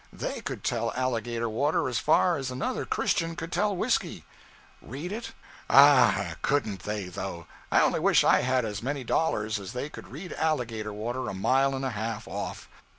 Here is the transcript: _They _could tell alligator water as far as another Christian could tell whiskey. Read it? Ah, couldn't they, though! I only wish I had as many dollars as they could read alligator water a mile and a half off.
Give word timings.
_They 0.17 0.41
_could 0.41 0.63
tell 0.63 0.91
alligator 0.95 1.47
water 1.47 1.87
as 1.87 1.99
far 1.99 2.35
as 2.35 2.49
another 2.49 2.87
Christian 2.87 3.35
could 3.35 3.51
tell 3.51 3.75
whiskey. 3.75 4.25
Read 4.81 5.11
it? 5.11 5.33
Ah, 5.69 6.37
couldn't 6.41 6.81
they, 6.85 7.03
though! 7.07 7.45
I 7.71 7.81
only 7.81 7.99
wish 7.99 8.23
I 8.23 8.41
had 8.41 8.65
as 8.65 8.81
many 8.81 9.03
dollars 9.03 9.59
as 9.59 9.73
they 9.73 9.89
could 9.89 10.07
read 10.07 10.33
alligator 10.33 10.91
water 10.91 11.29
a 11.29 11.35
mile 11.35 11.75
and 11.75 11.85
a 11.85 11.91
half 11.91 12.27
off. 12.27 12.67